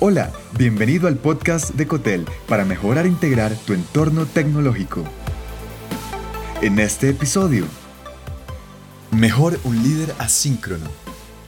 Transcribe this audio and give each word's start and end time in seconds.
Hola, 0.00 0.32
bienvenido 0.56 1.08
al 1.08 1.16
podcast 1.16 1.70
de 1.70 1.88
Cotel 1.88 2.24
para 2.46 2.64
mejorar 2.64 3.04
e 3.04 3.08
integrar 3.08 3.52
tu 3.66 3.72
entorno 3.72 4.26
tecnológico. 4.26 5.02
En 6.62 6.78
este 6.78 7.08
episodio, 7.08 7.66
mejor 9.10 9.58
un 9.64 9.82
líder 9.82 10.14
asíncrono. 10.20 10.86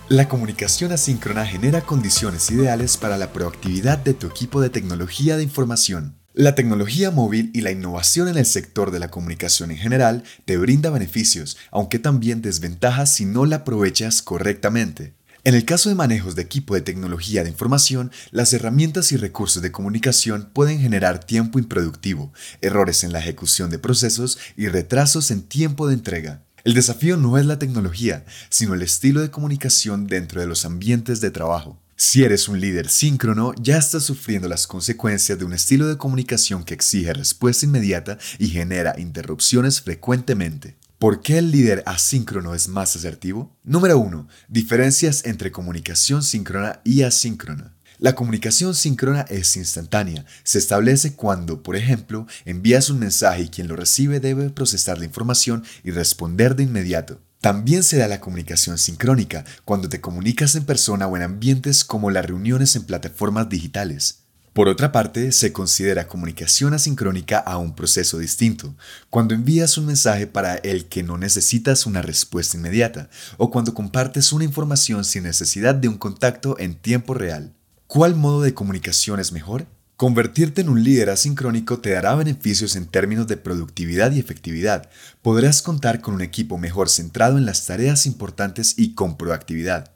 La 0.09 0.29
comunicación 0.29 0.91
asíncrona 0.91 1.47
genera 1.47 1.83
condiciones 1.83 2.51
ideales 2.51 2.97
para 2.97 3.19
la 3.19 3.33
proactividad 3.33 3.99
de 3.99 4.15
tu 4.15 4.27
equipo 4.27 4.61
de 4.61 4.71
tecnología 4.71 5.37
de 5.37 5.45
información. 5.45 6.17
La 6.35 6.57
tecnología 6.57 7.13
móvil 7.13 7.53
y 7.55 7.61
la 7.61 7.71
innovación 7.71 8.27
en 8.27 8.37
el 8.37 8.47
sector 8.47 8.91
de 8.91 8.99
la 8.99 9.13
comunicación 9.13 9.71
en 9.71 9.77
general 9.77 10.25
te 10.45 10.57
brinda 10.57 10.91
beneficios, 10.91 11.57
aunque 11.71 12.01
también 12.01 12.43
desventajas 12.43 13.15
si 13.15 13.27
no 13.27 13.47
la 13.47 13.57
aprovechas 13.57 14.23
correctamente. 14.23 15.20
En 15.43 15.55
el 15.55 15.65
caso 15.65 15.89
de 15.89 15.95
manejos 15.95 16.37
de 16.37 16.43
equipo 16.43 16.75
de 16.75 16.83
tecnología 16.83 17.43
de 17.43 17.49
información, 17.49 18.13
las 18.31 18.53
herramientas 18.53 19.11
y 19.11 19.17
recursos 19.17 19.63
de 19.63 19.73
comunicación 19.73 20.51
pueden 20.53 20.81
generar 20.81 21.25
tiempo 21.25 21.59
improductivo, 21.59 22.31
errores 22.61 23.05
en 23.05 23.13
la 23.13 23.21
ejecución 23.21 23.71
de 23.71 23.79
procesos 23.79 24.39
y 24.55 24.69
retrasos 24.69 25.31
en 25.31 25.41
tiempo 25.41 25.89
de 25.89 25.95
entrega. 25.95 26.43
El 26.63 26.75
desafío 26.75 27.17
no 27.17 27.39
es 27.39 27.47
la 27.47 27.59
tecnología, 27.59 28.27
sino 28.51 28.75
el 28.75 28.83
estilo 28.83 29.23
de 29.23 29.31
comunicación 29.31 30.07
dentro 30.07 30.43
de 30.43 30.47
los 30.47 30.67
ambientes 30.67 31.23
de 31.23 31.31
trabajo. 31.31 31.81
Si 31.97 32.23
eres 32.23 32.47
un 32.47 32.61
líder 32.61 32.91
síncrono, 32.91 33.55
ya 33.59 33.79
estás 33.79 34.05
sufriendo 34.05 34.47
las 34.47 34.67
consecuencias 34.67 35.39
de 35.39 35.47
un 35.47 35.55
estilo 35.55 35.89
de 35.89 35.97
comunicación 35.97 36.65
que 36.65 36.75
exige 36.75 37.15
respuesta 37.15 37.65
inmediata 37.65 38.19
y 38.39 38.49
genera 38.49 38.99
interrupciones 38.99 39.81
frecuentemente. 39.81 40.77
¿Por 41.01 41.23
qué 41.23 41.39
el 41.39 41.51
líder 41.51 41.83
asíncrono 41.87 42.55
es 42.55 42.69
más 42.69 42.95
asertivo? 42.95 43.57
Número 43.65 43.99
1. 43.99 44.29
Diferencias 44.49 45.25
entre 45.25 45.51
comunicación 45.51 46.23
síncrona 46.23 46.83
y 46.85 47.05
asíncrona. 47.05 47.75
La 47.97 48.15
comunicación 48.15 48.75
síncrona 48.75 49.23
es 49.31 49.57
instantánea. 49.57 50.27
Se 50.45 50.59
establece 50.59 51.15
cuando, 51.15 51.63
por 51.63 51.75
ejemplo, 51.75 52.27
envías 52.45 52.91
un 52.91 52.99
mensaje 52.99 53.45
y 53.45 53.49
quien 53.49 53.67
lo 53.67 53.77
recibe 53.77 54.21
debe 54.21 54.51
procesar 54.51 54.99
la 54.99 55.07
información 55.07 55.65
y 55.85 55.91
responder 55.91 56.55
de 56.55 56.65
inmediato. 56.65 57.23
También 57.41 57.83
se 57.83 57.97
da 57.97 58.07
la 58.07 58.21
comunicación 58.21 58.77
sincrónica, 58.77 59.47
cuando 59.65 59.89
te 59.89 60.03
comunicas 60.03 60.55
en 60.55 60.67
persona 60.67 61.07
o 61.07 61.17
en 61.17 61.23
ambientes 61.23 61.83
como 61.83 62.11
las 62.11 62.27
reuniones 62.27 62.77
en 62.77 62.83
plataformas 62.83 63.49
digitales. 63.49 64.20
Por 64.61 64.69
otra 64.69 64.93
parte, 64.93 65.33
se 65.33 65.55
considera 65.55 66.07
comunicación 66.07 66.75
asincrónica 66.75 67.39
a 67.39 67.57
un 67.57 67.75
proceso 67.75 68.19
distinto, 68.19 68.75
cuando 69.09 69.33
envías 69.33 69.79
un 69.79 69.87
mensaje 69.87 70.27
para 70.27 70.57
el 70.57 70.85
que 70.85 71.03
no 71.03 71.17
necesitas 71.17 71.87
una 71.87 72.03
respuesta 72.03 72.59
inmediata, 72.59 73.09
o 73.39 73.51
cuando 73.51 73.73
compartes 73.73 74.35
una 74.35 74.45
información 74.45 75.07
sin 75.07 75.23
necesidad 75.23 75.75
de 75.75 75.89
un 75.89 75.97
contacto 75.97 76.59
en 76.59 76.75
tiempo 76.75 77.15
real. 77.15 77.55
¿Cuál 77.87 78.17
modo 78.17 78.43
de 78.43 78.53
comunicación 78.53 79.19
es 79.19 79.33
mejor? 79.33 79.67
Convertirte 79.97 80.61
en 80.61 80.69
un 80.69 80.85
líder 80.85 81.09
asincrónico 81.09 81.79
te 81.79 81.93
dará 81.93 82.15
beneficios 82.15 82.77
en 82.77 82.85
términos 82.85 83.27
de 83.29 83.39
productividad 83.39 84.13
y 84.13 84.19
efectividad. 84.19 84.91
Podrás 85.23 85.63
contar 85.63 86.03
con 86.03 86.13
un 86.13 86.21
equipo 86.21 86.59
mejor 86.59 86.91
centrado 86.91 87.39
en 87.39 87.47
las 87.47 87.65
tareas 87.65 88.05
importantes 88.05 88.75
y 88.77 88.93
con 88.93 89.17
proactividad. 89.17 89.91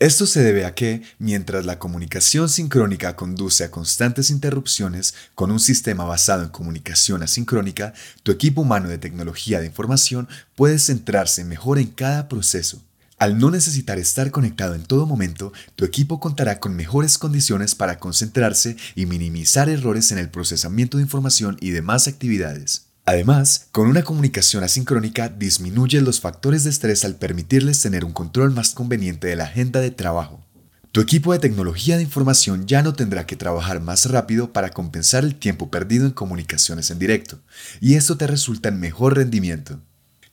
Esto 0.00 0.24
se 0.24 0.42
debe 0.42 0.64
a 0.64 0.74
que, 0.74 1.02
mientras 1.18 1.66
la 1.66 1.78
comunicación 1.78 2.48
sincrónica 2.48 3.16
conduce 3.16 3.64
a 3.64 3.70
constantes 3.70 4.30
interrupciones 4.30 5.14
con 5.34 5.50
un 5.50 5.60
sistema 5.60 6.04
basado 6.04 6.42
en 6.42 6.48
comunicación 6.48 7.22
asincrónica, 7.22 7.92
tu 8.22 8.32
equipo 8.32 8.62
humano 8.62 8.88
de 8.88 8.96
tecnología 8.96 9.60
de 9.60 9.66
información 9.66 10.26
puede 10.56 10.78
centrarse 10.78 11.44
mejor 11.44 11.78
en 11.78 11.88
cada 11.88 12.30
proceso. 12.30 12.82
Al 13.18 13.36
no 13.38 13.50
necesitar 13.50 13.98
estar 13.98 14.30
conectado 14.30 14.74
en 14.74 14.84
todo 14.84 15.04
momento, 15.04 15.52
tu 15.76 15.84
equipo 15.84 16.18
contará 16.18 16.60
con 16.60 16.74
mejores 16.74 17.18
condiciones 17.18 17.74
para 17.74 17.98
concentrarse 17.98 18.78
y 18.94 19.04
minimizar 19.04 19.68
errores 19.68 20.12
en 20.12 20.18
el 20.18 20.30
procesamiento 20.30 20.96
de 20.96 21.02
información 21.02 21.58
y 21.60 21.72
demás 21.72 22.08
actividades. 22.08 22.89
Además, 23.04 23.68
con 23.72 23.88
una 23.88 24.02
comunicación 24.02 24.62
asincrónica 24.62 25.28
disminuyes 25.28 26.02
los 26.02 26.20
factores 26.20 26.64
de 26.64 26.70
estrés 26.70 27.04
al 27.04 27.16
permitirles 27.16 27.80
tener 27.80 28.04
un 28.04 28.12
control 28.12 28.52
más 28.52 28.70
conveniente 28.70 29.26
de 29.26 29.36
la 29.36 29.44
agenda 29.44 29.80
de 29.80 29.90
trabajo. 29.90 30.46
Tu 30.92 31.00
equipo 31.00 31.32
de 31.32 31.38
tecnología 31.38 31.96
de 31.96 32.02
información 32.02 32.66
ya 32.66 32.82
no 32.82 32.94
tendrá 32.94 33.24
que 33.24 33.36
trabajar 33.36 33.80
más 33.80 34.06
rápido 34.06 34.52
para 34.52 34.70
compensar 34.70 35.22
el 35.22 35.36
tiempo 35.36 35.70
perdido 35.70 36.04
en 36.04 36.12
comunicaciones 36.12 36.90
en 36.90 36.98
directo, 36.98 37.40
y 37.80 37.94
esto 37.94 38.16
te 38.16 38.26
resulta 38.26 38.70
en 38.70 38.80
mejor 38.80 39.16
rendimiento. 39.16 39.80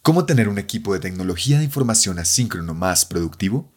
¿Cómo 0.02 0.26
tener 0.26 0.50
un 0.50 0.58
equipo 0.58 0.94
de 0.94 1.00
tecnología 1.00 1.60
de 1.60 1.66
información 1.66 2.18
asíncrono 2.18 2.74
más 2.74 3.06
productivo? 3.06 3.72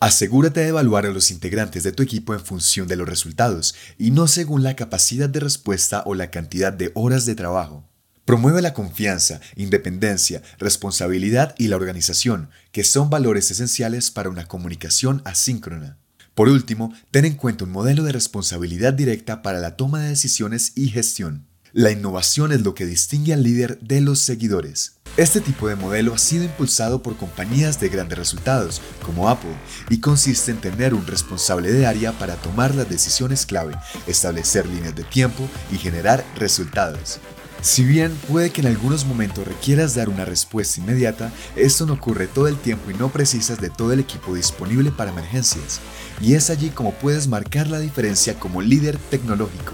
Asegúrate 0.00 0.60
de 0.60 0.68
evaluar 0.68 1.06
a 1.06 1.10
los 1.10 1.30
integrantes 1.30 1.82
de 1.82 1.92
tu 1.92 2.02
equipo 2.02 2.34
en 2.34 2.40
función 2.40 2.88
de 2.88 2.96
los 2.96 3.08
resultados 3.08 3.74
y 3.96 4.10
no 4.10 4.26
según 4.26 4.62
la 4.62 4.76
capacidad 4.76 5.30
de 5.30 5.40
respuesta 5.40 6.02
o 6.04 6.14
la 6.14 6.30
cantidad 6.30 6.72
de 6.72 6.92
horas 6.94 7.24
de 7.24 7.34
trabajo. 7.34 7.87
Promueve 8.28 8.60
la 8.60 8.74
confianza, 8.74 9.40
independencia, 9.56 10.42
responsabilidad 10.58 11.54
y 11.56 11.68
la 11.68 11.76
organización, 11.76 12.50
que 12.72 12.84
son 12.84 13.08
valores 13.08 13.50
esenciales 13.50 14.10
para 14.10 14.28
una 14.28 14.44
comunicación 14.44 15.22
asíncrona. 15.24 15.96
Por 16.34 16.50
último, 16.50 16.92
ten 17.10 17.24
en 17.24 17.36
cuenta 17.36 17.64
un 17.64 17.70
modelo 17.70 18.02
de 18.02 18.12
responsabilidad 18.12 18.92
directa 18.92 19.40
para 19.40 19.60
la 19.60 19.76
toma 19.76 20.02
de 20.02 20.10
decisiones 20.10 20.72
y 20.74 20.90
gestión. 20.90 21.46
La 21.72 21.90
innovación 21.90 22.52
es 22.52 22.60
lo 22.60 22.74
que 22.74 22.84
distingue 22.84 23.32
al 23.32 23.44
líder 23.44 23.78
de 23.80 24.02
los 24.02 24.18
seguidores. 24.18 24.96
Este 25.16 25.40
tipo 25.40 25.66
de 25.66 25.76
modelo 25.76 26.12
ha 26.12 26.18
sido 26.18 26.44
impulsado 26.44 27.02
por 27.02 27.16
compañías 27.16 27.80
de 27.80 27.88
grandes 27.88 28.18
resultados, 28.18 28.82
como 29.06 29.30
Apple, 29.30 29.56
y 29.88 30.00
consiste 30.00 30.50
en 30.50 30.60
tener 30.60 30.92
un 30.92 31.06
responsable 31.06 31.72
de 31.72 31.86
área 31.86 32.12
para 32.12 32.36
tomar 32.36 32.74
las 32.74 32.90
decisiones 32.90 33.46
clave, 33.46 33.74
establecer 34.06 34.66
líneas 34.66 34.94
de 34.94 35.04
tiempo 35.04 35.48
y 35.72 35.78
generar 35.78 36.22
resultados. 36.36 37.20
Si 37.60 37.84
bien 37.84 38.16
puede 38.28 38.50
que 38.50 38.60
en 38.60 38.68
algunos 38.68 39.04
momentos 39.04 39.46
requieras 39.46 39.94
dar 39.94 40.08
una 40.08 40.24
respuesta 40.24 40.80
inmediata, 40.80 41.32
esto 41.56 41.86
no 41.86 41.94
ocurre 41.94 42.28
todo 42.28 42.46
el 42.46 42.56
tiempo 42.56 42.90
y 42.90 42.94
no 42.94 43.08
precisas 43.08 43.60
de 43.60 43.68
todo 43.68 43.92
el 43.92 44.00
equipo 44.00 44.34
disponible 44.34 44.92
para 44.92 45.10
emergencias. 45.10 45.80
Y 46.20 46.34
es 46.34 46.50
allí 46.50 46.70
como 46.70 46.92
puedes 46.92 47.26
marcar 47.26 47.66
la 47.66 47.80
diferencia 47.80 48.38
como 48.38 48.62
líder 48.62 48.96
tecnológico. 49.10 49.72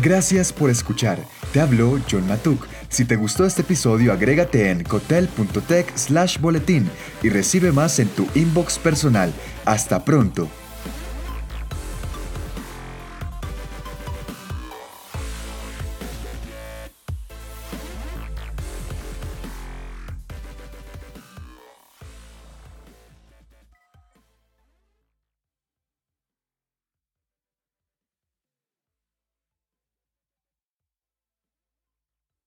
Gracias 0.00 0.52
por 0.52 0.70
escuchar. 0.70 1.18
Te 1.52 1.60
habló 1.60 2.00
John 2.10 2.26
Matuk. 2.26 2.66
Si 2.88 3.04
te 3.04 3.16
gustó 3.16 3.44
este 3.44 3.62
episodio, 3.62 4.12
agrégate 4.12 4.70
en 4.70 4.84
cotel.tech 4.84 5.92
slash 5.96 6.38
boletín 6.38 6.88
y 7.22 7.28
recibe 7.28 7.72
más 7.72 7.98
en 7.98 8.08
tu 8.08 8.26
inbox 8.34 8.78
personal. 8.78 9.32
Hasta 9.64 10.04
pronto. 10.04 10.48